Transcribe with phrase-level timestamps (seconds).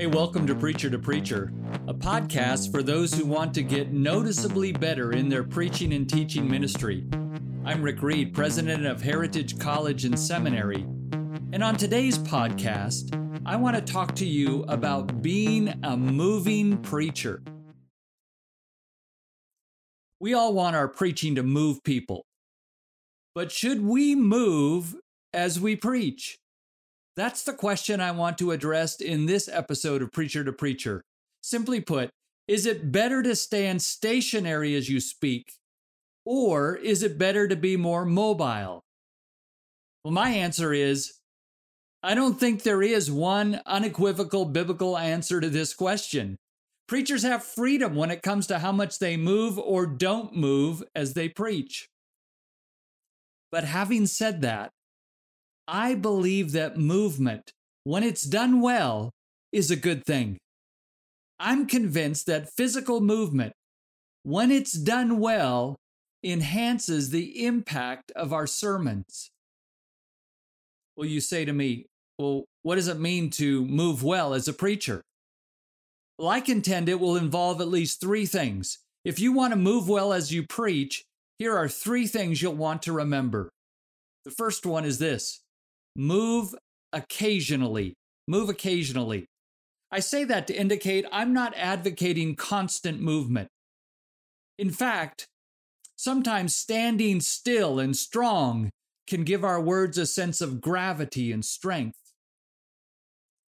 [0.00, 1.52] Hey, welcome to Preacher to Preacher,
[1.86, 6.50] a podcast for those who want to get noticeably better in their preaching and teaching
[6.50, 7.06] ministry.
[7.66, 10.86] I'm Rick Reed, president of Heritage College and Seminary.
[11.52, 17.42] And on today's podcast, I want to talk to you about being a moving preacher.
[20.18, 22.24] We all want our preaching to move people.
[23.34, 24.96] But should we move
[25.34, 26.38] as we preach?
[27.20, 31.02] That's the question I want to address in this episode of Preacher to Preacher.
[31.42, 32.08] Simply put,
[32.48, 35.52] is it better to stand stationary as you speak,
[36.24, 38.80] or is it better to be more mobile?
[40.02, 41.12] Well, my answer is
[42.02, 46.38] I don't think there is one unequivocal biblical answer to this question.
[46.88, 51.12] Preachers have freedom when it comes to how much they move or don't move as
[51.12, 51.86] they preach.
[53.52, 54.70] But having said that,
[55.72, 57.52] I believe that movement,
[57.84, 59.12] when it's done well,
[59.52, 60.36] is a good thing.
[61.38, 63.52] I'm convinced that physical movement,
[64.24, 65.76] when it's done well,
[66.24, 69.30] enhances the impact of our sermons.
[70.96, 71.86] Well, you say to me,
[72.18, 75.02] well, what does it mean to move well as a preacher?
[76.18, 78.80] Well, I contend it will involve at least three things.
[79.04, 81.04] If you want to move well as you preach,
[81.38, 83.50] here are three things you'll want to remember.
[84.24, 85.40] The first one is this
[85.96, 86.54] move
[86.92, 87.94] occasionally.
[88.26, 89.26] Move occasionally.
[89.90, 93.48] I say that to indicate I'm not advocating constant movement.
[94.58, 95.26] In fact,
[95.96, 98.70] sometimes standing still and strong
[99.06, 101.98] can give our words a sense of gravity and strength.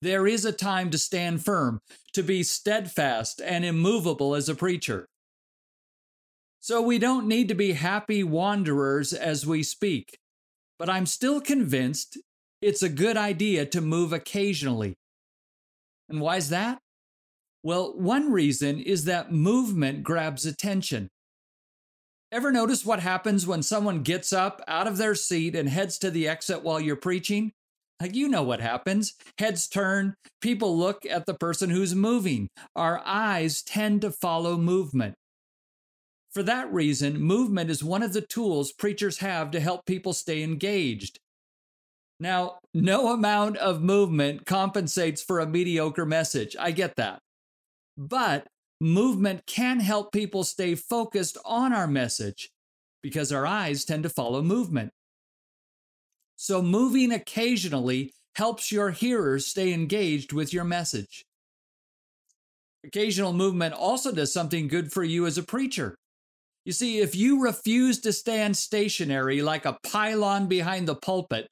[0.00, 1.80] There is a time to stand firm,
[2.14, 5.06] to be steadfast and immovable as a preacher.
[6.60, 10.18] So we don't need to be happy wanderers as we speak
[10.82, 12.18] but I'm still convinced
[12.60, 14.96] it's a good idea to move occasionally.
[16.08, 16.80] And why is that?
[17.62, 21.08] Well, one reason is that movement grabs attention.
[22.32, 26.10] Ever notice what happens when someone gets up out of their seat and heads to
[26.10, 27.52] the exit while you're preaching?
[28.00, 29.14] Like, you know what happens.
[29.38, 32.48] Heads turn, people look at the person who's moving.
[32.74, 35.14] Our eyes tend to follow movement.
[36.32, 40.42] For that reason, movement is one of the tools preachers have to help people stay
[40.42, 41.18] engaged.
[42.18, 46.56] Now, no amount of movement compensates for a mediocre message.
[46.58, 47.18] I get that.
[47.98, 48.46] But
[48.80, 52.50] movement can help people stay focused on our message
[53.02, 54.90] because our eyes tend to follow movement.
[56.36, 61.24] So, moving occasionally helps your hearers stay engaged with your message.
[62.84, 65.96] Occasional movement also does something good for you as a preacher.
[66.64, 71.48] You see, if you refuse to stand stationary like a pylon behind the pulpit,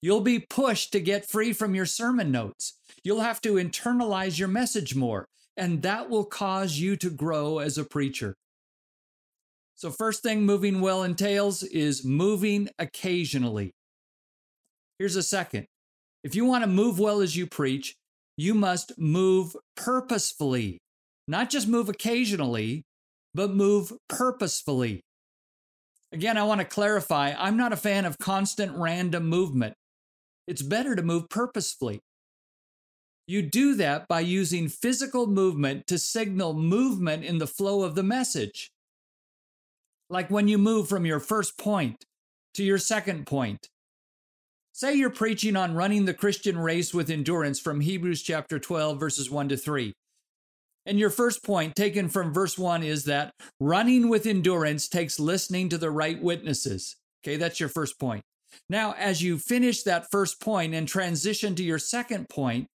[0.00, 2.78] you'll be pushed to get free from your sermon notes.
[3.02, 5.26] You'll have to internalize your message more,
[5.56, 8.34] and that will cause you to grow as a preacher.
[9.74, 13.72] So, first thing moving well entails is moving occasionally.
[14.98, 15.66] Here's a second
[16.24, 17.94] if you want to move well as you preach,
[18.36, 20.78] you must move purposefully,
[21.28, 22.84] not just move occasionally,
[23.36, 25.02] but move purposefully.
[26.10, 29.74] Again, I want to clarify I'm not a fan of constant random movement.
[30.46, 32.00] It's better to move purposefully.
[33.26, 38.02] You do that by using physical movement to signal movement in the flow of the
[38.02, 38.70] message.
[40.08, 42.04] Like when you move from your first point
[42.54, 43.68] to your second point.
[44.72, 49.30] Say you're preaching on running the Christian race with endurance from Hebrews chapter 12, verses
[49.30, 49.92] 1 to 3.
[50.86, 55.68] And your first point, taken from verse 1, is that running with endurance takes listening
[55.70, 56.96] to the right witnesses.
[57.24, 58.22] Okay, that's your first point.
[58.70, 62.68] Now, as you finish that first point and transition to your second point,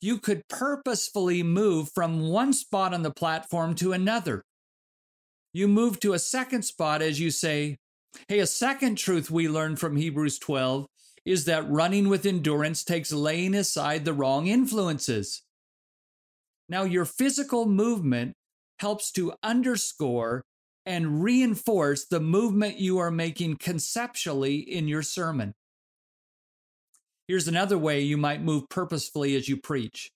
[0.00, 4.42] you could purposefully move from one spot on the platform to another.
[5.54, 7.76] You move to a second spot as you say,
[8.28, 10.86] Hey, a second truth we learn from Hebrews 12
[11.24, 15.42] is that running with endurance takes laying aside the wrong influences.
[16.72, 18.32] Now, your physical movement
[18.78, 20.42] helps to underscore
[20.86, 25.52] and reinforce the movement you are making conceptually in your sermon.
[27.28, 30.10] Here's another way you might move purposefully as you preach.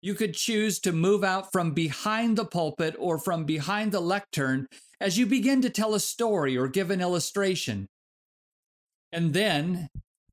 [0.00, 4.68] You could choose to move out from behind the pulpit or from behind the lectern
[5.00, 7.88] as you begin to tell a story or give an illustration.
[9.10, 9.88] And then,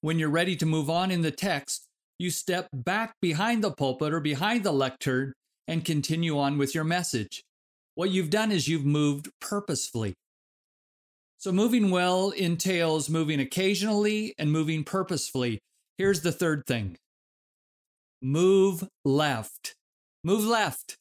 [0.00, 1.89] when you're ready to move on in the text,
[2.20, 5.32] you step back behind the pulpit or behind the lectern
[5.66, 7.42] and continue on with your message.
[7.94, 10.12] What you've done is you've moved purposefully.
[11.38, 15.60] So, moving well entails moving occasionally and moving purposefully.
[15.96, 16.98] Here's the third thing
[18.20, 19.74] move left.
[20.22, 20.96] Move left.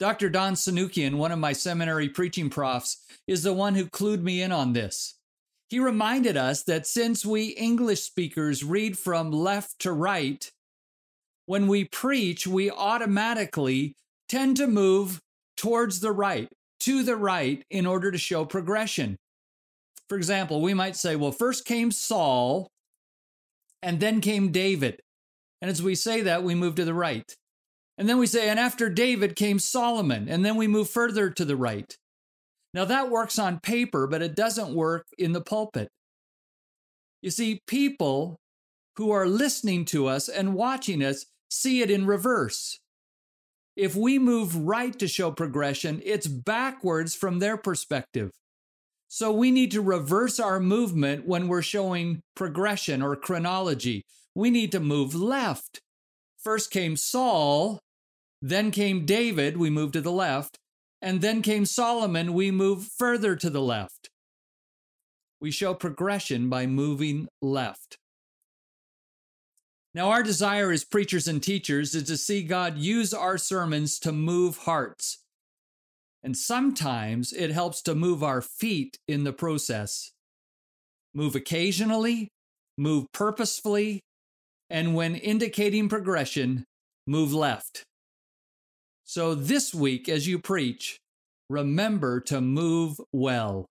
[0.00, 0.28] Dr.
[0.28, 4.50] Don Sunukjian, one of my seminary preaching profs, is the one who clued me in
[4.50, 5.14] on this.
[5.72, 10.52] He reminded us that since we English speakers read from left to right,
[11.46, 13.96] when we preach, we automatically
[14.28, 15.22] tend to move
[15.56, 19.16] towards the right, to the right, in order to show progression.
[20.10, 22.68] For example, we might say, well, first came Saul,
[23.82, 25.00] and then came David.
[25.62, 27.34] And as we say that, we move to the right.
[27.96, 31.46] And then we say, and after David came Solomon, and then we move further to
[31.46, 31.96] the right.
[32.74, 35.88] Now that works on paper, but it doesn't work in the pulpit.
[37.20, 38.38] You see, people
[38.96, 42.78] who are listening to us and watching us see it in reverse.
[43.76, 48.30] If we move right to show progression, it's backwards from their perspective.
[49.08, 54.04] So we need to reverse our movement when we're showing progression or chronology.
[54.34, 55.80] We need to move left.
[56.38, 57.78] First came Saul,
[58.40, 60.58] then came David, we move to the left,
[61.02, 64.08] and then came Solomon, we move further to the left.
[65.40, 67.98] We show progression by moving left.
[69.94, 74.12] Now, our desire as preachers and teachers is to see God use our sermons to
[74.12, 75.18] move hearts.
[76.22, 80.12] And sometimes it helps to move our feet in the process.
[81.12, 82.28] Move occasionally,
[82.78, 84.00] move purposefully,
[84.70, 86.64] and when indicating progression,
[87.06, 87.82] move left.
[89.04, 90.98] So this week, as you preach,
[91.48, 93.66] remember to move well.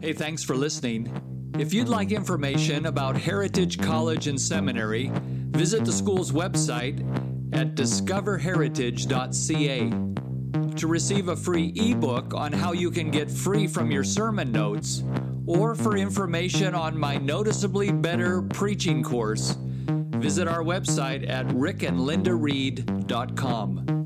[0.00, 1.10] Hey, thanks for listening.
[1.58, 7.00] If you'd like information about Heritage College and Seminary, visit the school's website
[7.52, 9.90] at discoverheritage.ca.
[10.76, 15.02] To receive a free ebook on how you can get free from your sermon notes,
[15.46, 19.56] or for information on my Noticeably Better preaching course,
[20.18, 23.97] visit our website at rickandlindareed.com.